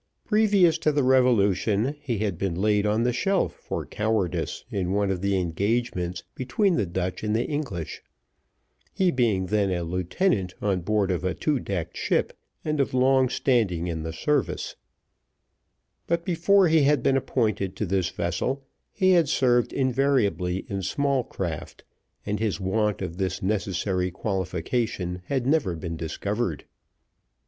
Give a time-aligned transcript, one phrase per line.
[0.25, 5.11] Previous to the revolution he had been laid on the shelf for cowardice in one
[5.11, 8.01] of the engagements between the Dutch and the English,
[8.91, 12.35] he being then a lieutenant on board of a two decked ship,
[12.65, 14.75] and of long standing in the service;
[16.07, 21.23] but before he had been appointed to this vessel, he had served invariably in small
[21.23, 21.83] craft,
[22.25, 26.65] and his want of this necessary qualification had never been discovered.